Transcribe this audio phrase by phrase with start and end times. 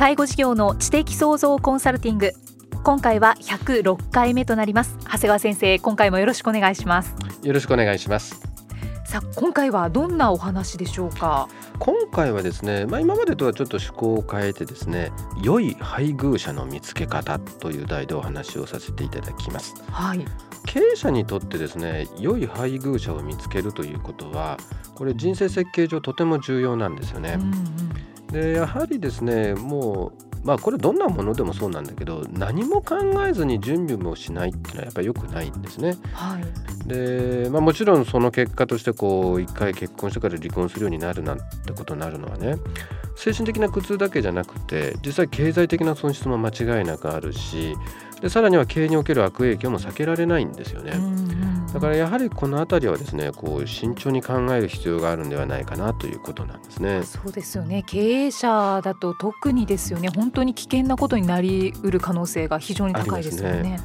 [0.00, 2.32] 介護事業の知的創造コンサルティング。
[2.84, 4.96] 今回は106回目となります。
[5.02, 7.14] 長谷川先生今回もよろしくお願いします。
[7.42, 8.40] よろしくお願いします。
[9.04, 11.48] さあ今回はどんなお話でしょうか？
[11.78, 20.24] 今回はですね、まあ、今までとはちょっと趣向を変えてですね良い配偶者の見つけ方という題でお話をさせていただきます、はい、
[20.64, 24.56] 経営者にとってですね良い配偶者を見つけるということは
[24.94, 27.60] これ人生設計上とても重要なんですよね、うんうん、
[28.32, 35.96] でやはりですねもうまあこれどんなものでもそうなんだけど何も考えずに準備もしないっていうのはやっぱり良くないんですね。
[36.12, 41.44] はい、で、まあ、もちろんその結果としてこう一回結婚してから離婚するようになるなんて
[41.76, 42.56] ことになるのはね
[43.16, 47.76] 精神的な苦痛だけじゃなくて実際経済的な損失も間違いなくあるし
[48.22, 50.92] でさらには経営における悪影響も避けられないんですよね。
[51.72, 57.02] だからやはりこの辺りはですねこう慎重に考える必要があるんではないかなということなんですね。
[57.04, 63.78] そうですよね経営者だと特にですよね本当に危険なことになりうる可能性が非常に高いですよね。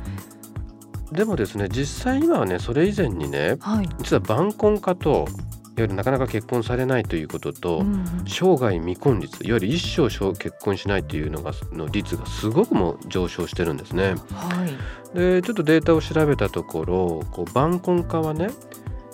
[1.12, 5.28] でもですね実際今はねそれ以前にね、はい、実は晩婚化と
[5.78, 14.16] いわゆるなかなか結婚されないということと、うん、生涯未婚率いわゆる一生結婚しないというのがの率がすごくも上昇してるんですね。
[14.32, 14.66] は
[15.14, 18.50] い、でちょっとデータを調べたところこう晩婚化はね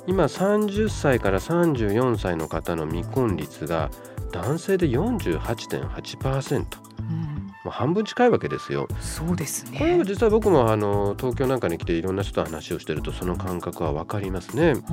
[0.05, 3.89] 今30歳から34歳の方の未婚率が
[4.31, 6.65] 男性で48.8%。
[6.99, 7.30] うん
[7.63, 8.87] まあ、半分近いわけですよ。
[8.99, 9.77] そうですね。
[9.77, 14.71] これは実際僕もあの東京なんかに来ていろんな人と話をしてるとその感覚は分かりますね。
[14.71, 14.83] うん、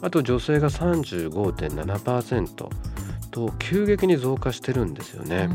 [0.00, 2.68] あと女性が35.7%
[3.30, 5.48] と急激に増加してるんですよね。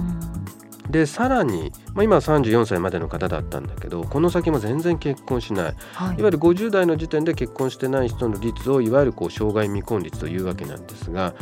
[0.85, 11.33] うん、でさらに、まあ、今は34歳までの方だったんだけどこの先も全然結婚しない、はい、いわゆる50代の時点で結婚してない人の率をいわゆるこう障害未婚率というわけなんですが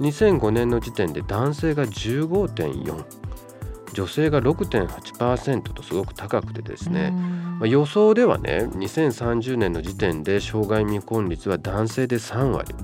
[0.00, 3.21] 2005年の時点で男性が15.4。
[3.92, 12.74] 女性が6.8%とすごく高くてですね、まあ、予想ではね2030年の時点で障害未婚率は男性で3割。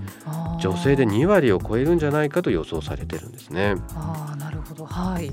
[0.61, 3.77] 女性で2割を超えるんじゃないかと予想されてるんですね。
[3.95, 4.85] あなるほど。
[4.85, 5.33] はい。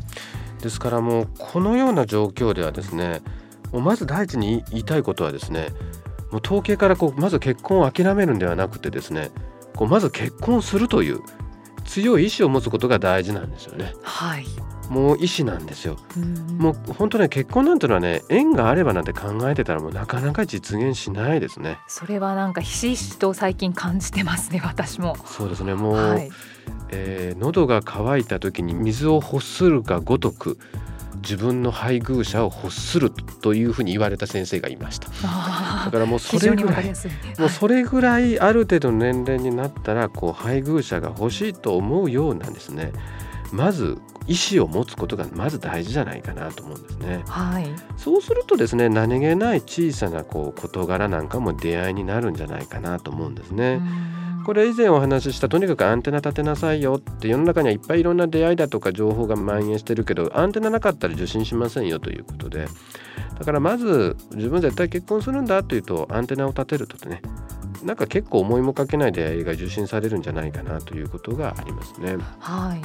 [0.62, 3.22] ですからもうこのような状況ではですね
[3.72, 5.70] もうまず第一に言いたいことはですね
[6.32, 9.32] もう統計からこうまず結婚を諦めるんではなくてですね
[9.76, 11.20] こうまず結婚するという
[11.86, 13.94] 強い意志を持つことが大事なんですよね。
[14.02, 14.46] はい
[14.90, 21.78] もう意思なんですよ、うん、もう本当ね結婚なんてのはね縁があればなんて考えてたらもうなかなか実現しないですね。
[21.88, 25.16] それはなんかひしひしと最近感じてますね私も。
[25.26, 25.74] そうですね。
[25.74, 26.30] もう、はい、
[26.90, 30.58] えー、喉が渇いた時に水を欲するがごとく
[31.26, 35.10] 自分の配偶者を欲するというふうに言われた先生がいました。
[35.10, 36.86] だからもうそれぐらい、
[37.40, 42.92] もうそれぐらいある程度の年齢になったらこう配偶者が欲しいと思うようなんですね
[43.52, 43.98] まず
[44.28, 47.24] 意思を持つことがまず大事じゃないかなと思うんですね。
[47.28, 47.68] はい、
[47.98, 53.82] そうするとですね何気ない小さなこう事柄なんかも出会いになるんじゃないかなと思うんですね。
[54.46, 62.68] これ以前お話ししたとにかくアンテナ立てなさいよって世の中にはいっぱいいろんな出会いだとか情報が蔓延してるけどアンテナなかったら受信しませんよということで
[63.40, 67.24] だからまず自分絶対結婚するんだというとアンテナを立てるとね
[67.86, 72.18] なんか結構思いもかけない出会いが受信されるんじゃないかなということがありますね。
[72.40, 72.82] はい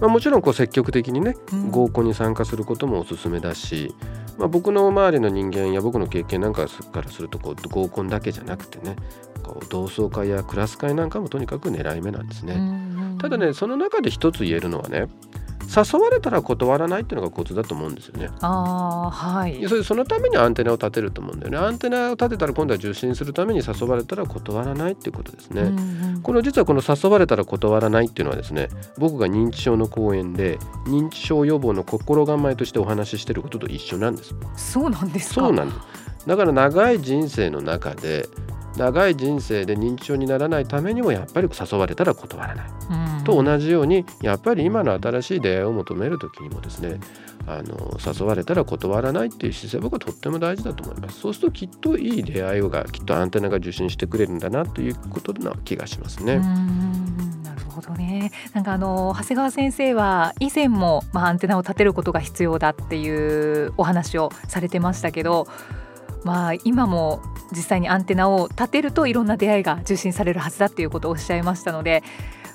[0.00, 1.34] まあ、もちろんこう積極的にね
[1.70, 3.94] 合コンに参加することもおすすめだし、
[4.38, 8.94] まあ、僕の周りの人間や僕の経験なんかからするとこう合コンだけじゃなくてね
[9.42, 12.54] こう同窓会やクラス会なんかもとにかく狙い目なんですね。
[13.18, 15.06] ただねその中で一つ言えるのはね
[15.68, 18.28] 誘われたら断らないっていうのがコツだと思うんですよね。
[18.40, 21.58] あはいそれそのためにアンテナを立てると思うんだよね。
[21.58, 25.62] アンテナを立てたら今度は受信するために誘われたら断らないっていうことですね。
[25.62, 28.68] うんうんこの実はこの誘われたら断らないっていうのはですね
[28.98, 34.34] 僕が認知症の講演で認知症予防の心構えとしてお話ししてることと一緒なんです。
[34.56, 35.34] そうなんですか？
[35.42, 35.78] そうなんです。
[36.26, 38.28] だから長い人生の中で
[38.76, 42.66] 長い人生で認知症にならないためにもやっぱり誘われたら断らない。
[42.90, 47.00] うんと同じようにやっぱり今の新しい出会いを求める時にもですね
[47.44, 56.36] あの誘われたら断らないっていう姿勢僕はとっても大事だと思いますそうするときっといい出会いがきっとアンテナが受信してくれるんだなということな気がしますうね。
[56.36, 58.30] んなるほどね。
[58.54, 65.48] なんかあの長谷川先生は以前もまあアンテナを立てることが必要だっていうお話をされてましたけど、
[66.22, 67.20] まあ今も
[67.52, 72.02] 実際にアンテナを立てるといろんな出会いが受信されるはずだっていうことをおっしゃいましたので。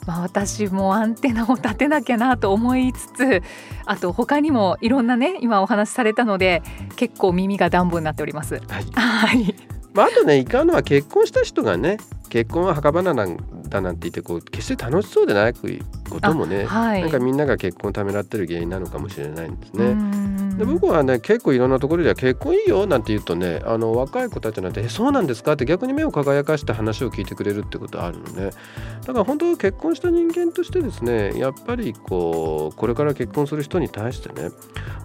[0.07, 3.43] まあ、私もアンテナを立てなきゃなと思いつつ
[3.85, 6.63] あと他にもいろんなね今お話しされたので
[6.95, 8.55] 結構耳が暖房になっております。
[8.67, 9.55] はいはい、
[9.93, 11.97] まあ、あとねいかんのは結婚した人がね
[12.29, 13.37] 結婚は墓場なん
[13.69, 20.40] だなんて言ってこう決して楽しそうでないこともね、はい、なんかみんなが結婚をためらってる原因なのかもしれないんですね。
[20.61, 28.51] うんで僕はね結構いろんなところでは結婚いいよなんて言うとねあの若い子たちなんて「えそうなんですか?」って逆に目を輝かして話を聞いてくれるってことあるのね
[29.05, 34.51] だから本当結婚した人間としてですねやっぱりこうこれから結婚する人に対してね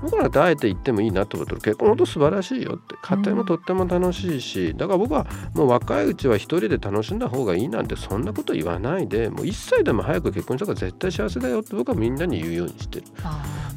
[0.02, 13.06] 僕らってあえて言ってもいいなと思ったら結婚本当素晴らしいよって家庭もとっても楽しいし、だから僕はもう若いうちは一人で楽しんだ方がいいなんてそんなこと言わないでもう一歳でも早く結婚した方が絶対幸せだよって僕はみんなに言うようにしてる。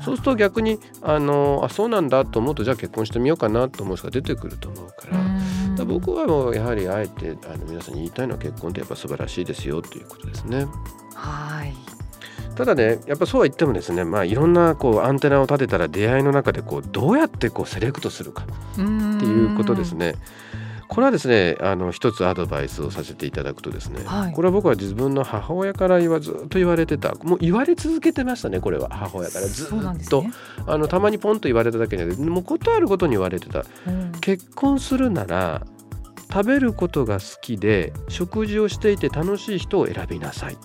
[0.04, 5.18] そうすると逆にあのあそうなんだと思うとじゃあ結婚してみようかなと思う人が出てくると思うから。
[5.18, 5.30] だか
[5.78, 10.66] ら僕はもうやはりあえてあの皆さんに言いたいのは結婚ってやっぱ素晴らしいですよということですね。
[11.16, 11.99] はい。
[12.60, 19.94] ただねやっぱそうは言ってもですねまあいろんなこうアンテナを立てたら出会いの中でこうどうやってこうセレクトするかっていうことです。
[19.94, 20.16] ね。
[20.90, 30.34] これはですねあの一つアドバイスをさせていただくとですね、はいこれは僕は自分の母親から言わずっと言われてたもう言われ続けてましたねこれは母親からずっと、すね。
[30.66, 35.62] あのたまにポンと言われただけでもうことあるごとに言われてたうん結婚するなら
[36.34, 40.58] 食べることが好きで食事をしていて楽しい人を選びなさい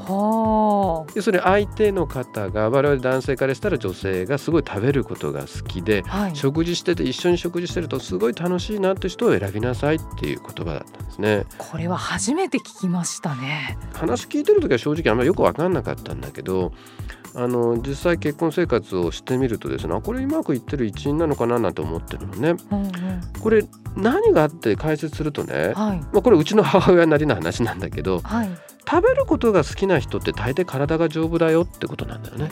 [0.00, 6.22] はでそれ相手の方が我々男性からしたら女性がすごい食べることが好きであ。
[6.22, 6.36] はい。
[6.36, 13.78] 食事してて一緒に食事してるとすごい楽しいなって人を選びなさいっていう言葉だったんですねこれは初めて聞きましたね。
[13.94, 16.72] 話聞いてる時は正直あんまりよく分かんなかったんだけど
[17.34, 22.92] あの実際結婚生活をしてみるとですねあこれうまくいってる一因なのかななんて思ってるのねうんうん。
[23.40, 23.64] これ
[23.96, 26.00] 何があって解説するとねはい。
[26.12, 28.50] まあ、これうちの母親なりの話なんだけどはい。
[28.88, 32.50] 食べることが好きな人って大抵体が丈夫だよってことなんだよね。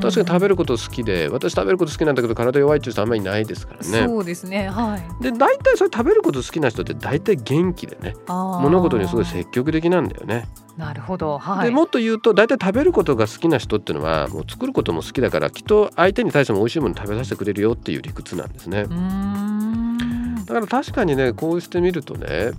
[0.00, 4.68] 確かに食べること好きで私食べること好きなんだけど体弱いっていう人あんまりいないですからねそうですね。
[4.68, 5.22] はい。
[5.22, 11.38] で大体それ食べること好きな人って大体元気でね物事にすごい積極的なんだよね、なるほど。
[11.38, 11.68] はい。
[11.68, 20.44] でもっと言うと大体食べることが好きな人っていうのはもう作ることも好きだからきっと相手に対しても美味しいもの食べさせてくれるよっていう理屈なんですねうーん。
[20.46, 22.52] だから確かにねこうしてみるとね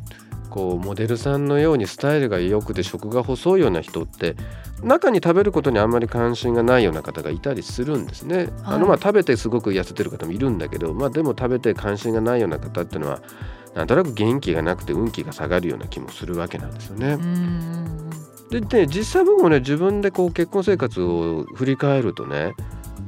[0.53, 4.35] こうモデルさんのようにスタイルが良くて食が細いような人って
[4.83, 8.49] 中に食べることにあんまり関心がないような方がいたりするんですね。
[8.63, 13.19] あのまあ食べてすごく痩せてる方もいるんだけど、まあ、でも食べて関心がないような方っていうのは
[13.73, 17.17] なんとなく元気がなくて運気が下がるような気もするわけなんですよねう。
[17.17, 18.09] ん。
[18.51, 22.53] でね実際僕もね自分でこう結婚生活を振り返るとね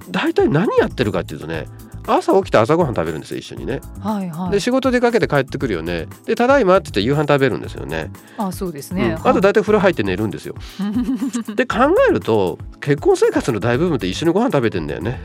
[0.10, 1.68] 大体何やってるかっていうとね
[2.08, 3.82] 朝起きて朝ごはん食べるんですよ一緒にね。
[4.00, 4.52] はいはい。
[4.52, 9.18] で仕事出かけて帰ってくるよねでただいまって言って夕飯食べるんですよね、あ、そうですうんね。
[9.24, 10.56] あと大体風呂入って寝るんですよ
[11.56, 11.78] で考
[12.10, 15.22] えると結婚生活の大部分って一緒にご飯食べてんだよね、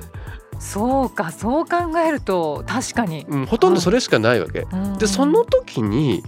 [0.59, 3.25] そうか、そう考えると確かに。
[3.29, 6.23] うん、ほとんどそれしかないわけうんでその時に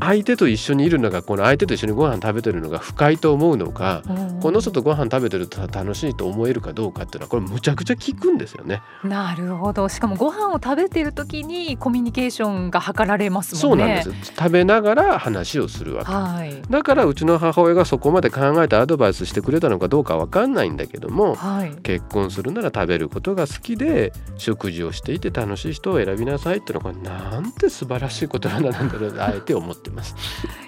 [0.00, 8.82] 相手と一緒にいるのがこの相手と一緒にご飯食べてるのが不快と思うのかうんこの人とご飯食べてると楽しいと思えるかどうかっていうのはこれむちゃくちゃ効くんですよね。
[9.02, 9.88] なるほど。
[9.88, 13.82] しかもご飯を食べてる時にコミュニケーションが図られますそもね。
[13.82, 16.12] うんなんです食べながら話をするわけ。
[16.12, 16.62] はい。
[16.70, 21.74] だからうちの母親がそこまで考えてアドバイスしてくれたのかどうかわかんないんだけどもはい。
[21.82, 30.14] 結婚するなら食べることが好きで食事をしていて楽しい人を選びなさいってのはこれなんて素晴らしい言葉なんだろうとあえて思ってってます。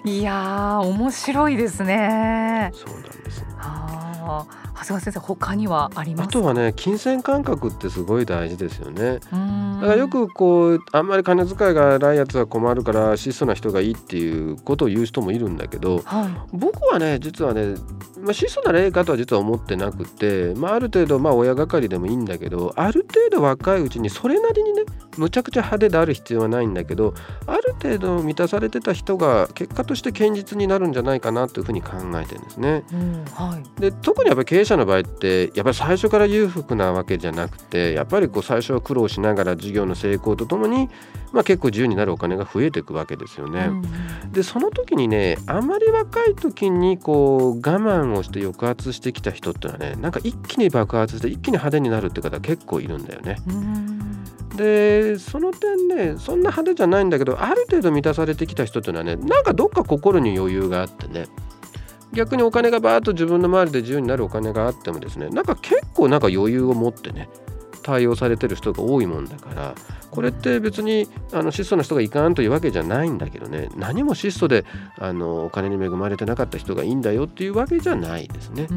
[0.04, 2.70] いや面白いですね。
[2.74, 3.44] そうなんです。
[3.58, 4.67] ああ。
[4.78, 6.26] 長谷川先生他にはあります？
[6.28, 9.18] あとはね金銭感覚ってすごい大事ですよね。
[9.18, 17.74] だからよくこうあんまり金遣いが荒いやつは困るから質素な人がいいっていうことを言う人もいるんだけど、はい、僕はね実はね、
[18.20, 24.82] まあ、質素な例かとは実は思ってなくて、まあ、ある程度まあ親がかりでもいいんだけどある程度若いうちにそれなりにね
[25.16, 27.14] むちゃくちゃ派手である必要はないんだけど
[27.46, 32.84] ある程度満たされてた人が結果として堅実になるんじゃないかなというふうに考えてるんですね。
[32.92, 40.88] うんはい、で特にやっぱり経営者の場合ってやっぱり最初から裕福なわけじゃなくてやっぱりこう最初は苦労しながら事業の成功とともに、
[41.32, 43.66] まあ、結構自由になるお金が増えていくわけですよね。
[43.70, 53.36] うん、でその時にねあまり若い時にこう我慢をして抑圧してきた人っていうのはねなんか一気に爆発して一気に派手になるって方結構いるんだよね。
[53.48, 53.98] うん
[54.58, 61.26] でその点ねそんな派手じゃないんだけどある程度満たされてきた人っていうのはねなんかどっか心に余裕があってね
[62.12, 67.28] 逆にお金がバーッと自分の周りで自由になるお金があってもですねなんか結構なんか余裕を持ってね
[67.82, 69.74] 対応されてる人が多いもんだから
[70.10, 74.64] これって別にあの質素な人がいかんというわけじゃないんだけどね何も質素で
[74.98, 78.68] あのお金に恵まれてなかった人がいいんだよっていうわけじゃないですね。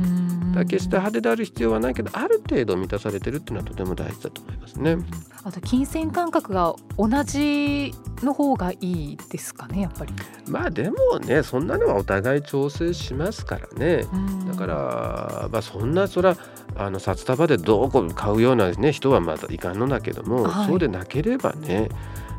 [0.54, 4.98] だ決して派手である必要はないけどある程度満たされてるっていうのはとても大事だと思いますね。
[5.44, 10.14] あと金銭感覚が同じの方がいいですかねやっぱり。
[10.48, 14.06] まあでもねそんなのはお互い調整しますからね。
[14.48, 16.36] だからまあそんなそら
[16.76, 21.90] あの札束でどこ買うような、ね、人はまだいかんのだけども、はい、そうでなければね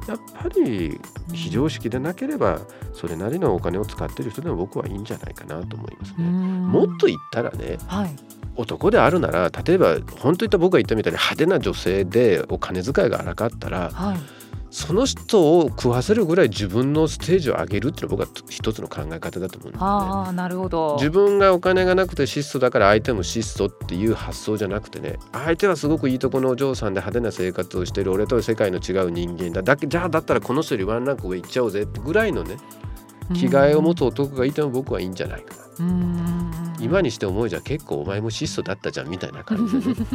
[0.08, 0.98] やっぱり
[1.32, 2.60] 非常識でなければ
[2.92, 6.24] それなりのお金を使ってる人でも僕はいいんじゃないかなと思いますね。
[6.24, 8.16] もっと言ったらね、はい、
[8.56, 14.41] 男であるなら例えば本当に僕が言ったみたいに派手な女性でお金遣いが荒かったら、はい
[14.72, 19.86] その人を食わせるぐらい自分のステージを上げるっていうのは僕は一つの考え方だと思うんですね。
[19.86, 32.56] あなるほど自分がお金がなくて質素だから相手も質素っていう発想じゃなくてね相手はすごくいいとこのお嬢さんで派手な生活をしてる俺と世界の違う人間だだじゃあだったらこの人よりワンランク上行っちゃおうぜぐらいのね
[33.34, 35.62] 気概を持つ男がいても僕はいいんじゃないかな。
[36.80, 40.06] 今にして思いじゃ結構お前も質素だったじゃんみたいな感じで、ね、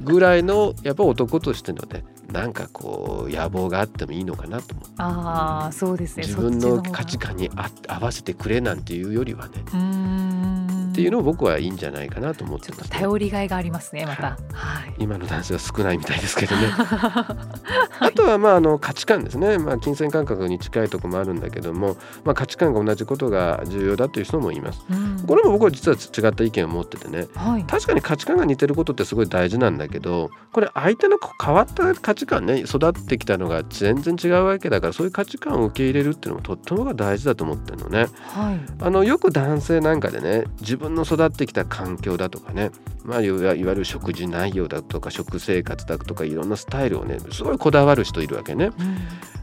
[0.00, 6.24] ぐらいのやっぱ男としてのねなんかこう野望があってもいいのかなと思あそうですね。
[6.24, 7.50] 自分の価値観に
[7.86, 10.63] 合わせてくれなんていうよりはね
[10.94, 16.68] っていうのを僕はいいんじゃないかなと思ってます、ね、頼りがいがありますねまた、はい、今の男性は少ないみたいですけどね。
[17.98, 24.84] あとはまああの価値観ですね、まあ、金銭感覚に近いところもあるんだけども、まあ、価値観が同じことが重要だという人もいます、
[25.26, 42.70] これも僕は実は違った意見を持っててね、はい、確かに価値観が似てることってすごい大事なんだけどこれ相手の変わった価値観ね育ってきたのが全然違うわけだからそういう価値観を受け入れるっていうのもとっても大事だと思ってるのね、はい、あのよく男性なんかでね自分の育ってきた環境だとかね、
[43.04, 48.70] まあ、いわゆる食事内容だとか食生活だとかいろんなスタイルをねすごいこだわる人いるわけね。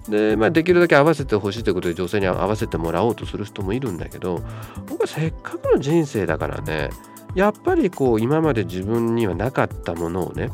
[0.08, 4.42] うん、で、まあ、できるだけ合わせてほしいということで女性に合わせてもらおうとする人もいるんだけど
[4.88, 6.90] 僕はせっかくの人生だからね
[7.36, 10.50] やっぱりこう今まで自分にはなかったものをね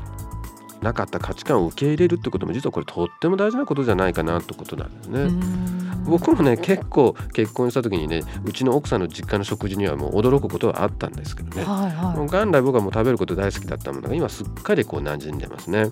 [0.81, 5.86] なかった価値観を受け入れるってことも実はこれとっても大事なことじゃないかなってことなんですね。
[6.07, 15.89] 僕もね結構結婚した時にねうちの奥さんの実家の食事にはもう驚くことはあったんですけどね、はいはい、元来僕はもう食べること大好きだったものが今すっかりこう馴染んでますね。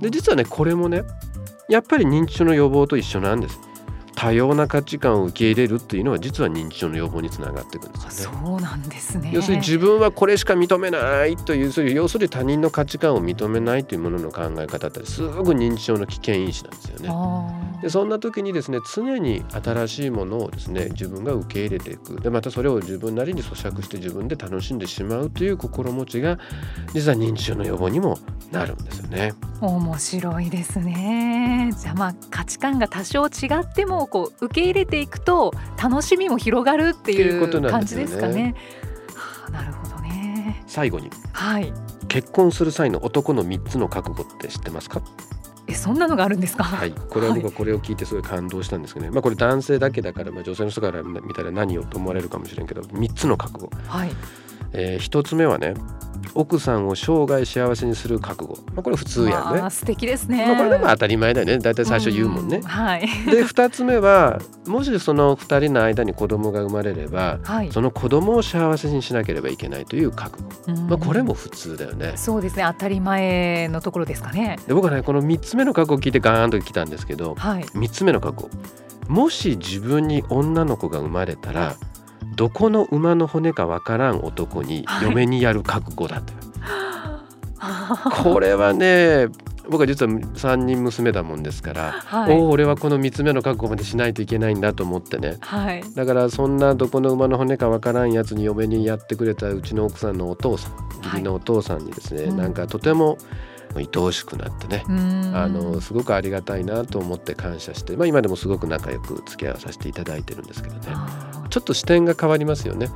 [0.00, 1.02] で実はねこれもね
[1.68, 3.60] やっぱり認知症の予防と一緒なんです。
[4.20, 8.38] 多様な価値観を受け入れるっていうのは実は認知症の予防につながっていくんですよね。
[8.42, 17.80] そうなんですね要するに自分はこれしか認めないという要するに他人の価値観を認めないというものの考え方ってすごく認知症の危険因子なんですよね。
[17.80, 26.38] でそんな時にですね常に新しいものをですね自分が受け入れていくでまたそれを自分なりに咀嚼して自分で楽しんでしまうという心持ちが
[26.92, 28.18] 実は認知症の予防にも
[28.52, 29.32] なるんですよね。
[29.62, 31.70] 面白いですね。
[31.78, 38.34] じゃあまあ価値観が多少違ってもこう受け入れていくと楽しみも広がるっていう感じですかね。
[38.34, 38.54] ね
[39.14, 40.62] はあ、なるほどね。
[40.66, 41.72] 最後に、はい、
[42.08, 45.00] 結婚する際の男の三つの覚悟って知ってますか？
[45.66, 46.64] えそんなのがあるんですか？
[46.64, 49.12] はい、これは僕はこれを聞いてすごい感動したんですけどね。
[49.12, 53.70] まあこれ男性だけだからまあ女性の人から見たら何をと思われるかもしれんけど、三つの覚悟。
[53.86, 54.10] はい。
[54.72, 55.74] えー、一つ目はね
[56.34, 59.70] 奥さんを生涯幸せにする覚悟、まあ、これ普通やね。
[59.70, 61.58] 素敵ですね、まあ、これでも当たり前だよね。
[61.58, 72.12] 大体最初言うもんね、うん、はい、で2つ目はもしその2人の間に子供が生まれれば、はい、その子供を幸せにしなければいけないという覚悟、まあ、これも普通だよね。
[72.16, 72.64] そうですね。
[72.66, 74.58] 当たり前のところですかね。
[74.66, 78.50] で僕はねこの3つ目の覚悟を聞いてガーンと来たんですけど、はい、3つ目の覚悟。
[79.08, 81.74] もし自分に女の子が生まれたら
[82.36, 86.32] どこの馬の骨かわからん男に嫁にやる覚悟だと、
[87.58, 89.28] はい、これはね
[89.68, 100.72] 僕は実は3人娘だもんですから、はい、おお俺はこの3つ目の覚悟までしないといけないんだと思ってね、はい、だからそんなどこの馬の骨かわからんやつに嫁にやってくれたうちの奥さんのお父さん
[101.04, 103.16] 義理のお父さんにですね、はい、なんかとても
[103.76, 104.84] 愛おしくなってね
[105.34, 112.88] あのすごくありがたいなと思って感謝して、まあ、今でもすごく仲良く付き合わさせていただいてるんですけどねちょっと視点が変わりますよね。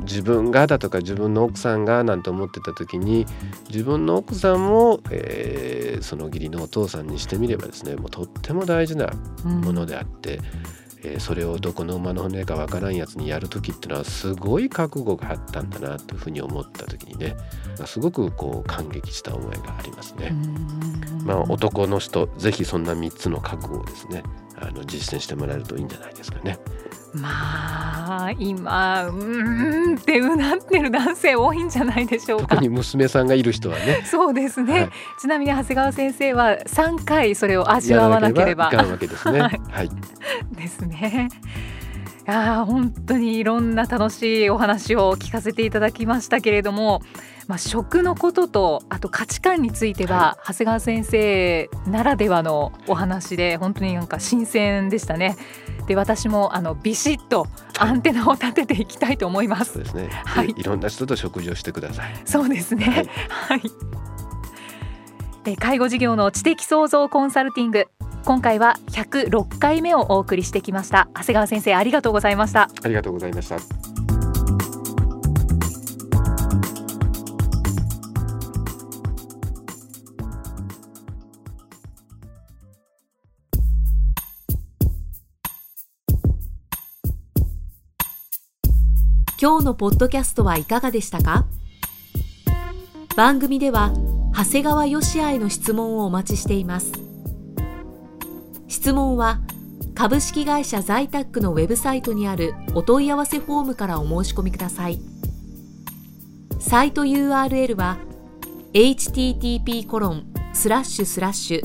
[0.00, 3.26] 自分がだとか自分の奥さんがなんて思ってた時に
[3.68, 9.10] 自分の奥さんも、えー、その義理のお父さんにしてみればですねもうとっても大事な
[9.44, 10.44] ものであって、うん、
[11.04, 17.36] えー、それをどこの馬の骨かわからんやつにやる時っていうのはすごい覚悟があったんだなというふうに思った時にね
[17.86, 20.32] すごくこう感激した思いがありますね。
[21.24, 24.22] まあ、男の人ぜひそんな3つの覚悟をですね
[24.56, 26.58] あの実践してもらえるといいんじゃないですかね。
[27.12, 32.48] まあ今うんってうなってる男性多いんじゃないでしょうか。
[32.48, 34.02] 特に娘さんがいる人はね。
[34.04, 38.68] そうですね、はい、ちなみに長谷川先生は3回それを味わわなければ。
[38.68, 39.90] いかんわけですね、 はい、はい、
[40.52, 41.28] ですね。
[41.75, 41.75] い
[42.26, 47.02] や本当にいろんな楽しいお話を聞かせていただきましたけれども
[47.48, 55.36] まあ、食のこととあと価値観については、長谷川先生ならではのお話で本当になんか新鮮でしたね。
[55.86, 57.46] で私もあのビシッと
[57.78, 59.74] アンテナを立てていきたいと思います。
[59.74, 60.08] そうですね。
[60.24, 60.54] はい。
[60.56, 62.14] いろんな人と食事をしてください。
[62.24, 63.06] そうですね。
[63.28, 63.60] はい。
[65.44, 67.86] はい、介護事業の知的創造コンサルティング
[68.26, 71.08] 今回は106回目をお送りしてきました。
[71.14, 72.68] 長谷川先生ありがとうございました。
[72.82, 73.56] ありがとうございました。
[89.40, 91.46] 今日のポッドキャストはいかがでしたか？
[93.14, 93.92] 番組では
[94.34, 97.05] 長谷川義也への質問をお待ちしています
[98.68, 99.40] 質問は
[99.94, 105.00] 株式会社在宅のウェブサイトにあるお問い合わせフォームからお申し込みください。
[106.58, 107.98] サイト URL は
[108.72, 111.62] http コロンスラッシュスラッシュ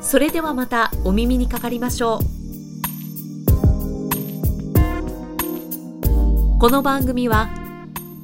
[0.00, 2.20] それではまたお耳にかかりましょう
[6.58, 7.50] この番組は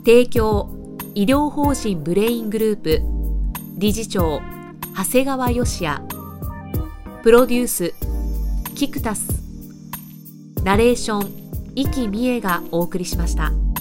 [0.04, 0.68] 提供
[1.14, 3.00] 医療法人ブレイングループ
[3.78, 4.40] 理事長
[4.96, 6.02] 長谷川義也
[7.22, 7.94] プロデュース
[8.74, 9.42] キクタス
[10.64, 11.42] ナレーション
[11.74, 13.71] 生きみえがお送りしました。